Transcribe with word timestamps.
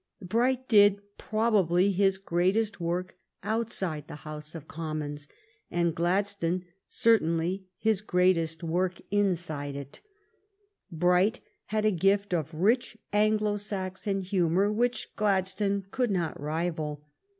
Bright 0.23 0.67
did, 0.67 0.99
probably, 1.19 1.91
his 1.91 2.17
greatest 2.17 2.79
work 2.79 3.17
outside 3.43 4.07
the 4.07 4.15
House 4.25 4.55
of 4.55 4.67
Commons, 4.67 5.27
and 5.69 5.93
Gladstone 5.93 6.65
certainly 6.87 7.67
his 7.77 8.01
greatest 8.01 8.57
GLADSTONE 8.61 8.65
AND 8.67 8.71
BRIGHT 8.89 8.97
i/i 8.97 9.13
work 9.21 9.21
inside 9.31 9.75
it. 9.75 10.01
Bright 10.91 11.39
had 11.65 11.85
a 11.85 11.91
gift 11.91 12.33
of 12.33 12.51
rich 12.51 12.97
Anglo 13.13 13.57
Saxon 13.57 14.21
humor 14.23 14.71
which 14.71 15.15
Gladstone 15.15 15.83
could 15.91 16.09
not 16.09 16.39
rival. 16.41 17.03